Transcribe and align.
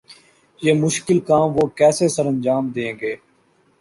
یہ 0.61 0.73
مشکل 0.75 1.19
کام 1.27 1.47
وہ 1.55 1.67
کیسے 1.77 2.07
سرانجام 2.07 2.69
دیں 2.75 2.93
گے؟ 3.01 3.15